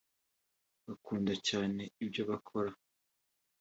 [0.85, 2.71] bakunda cyane ibyo bakora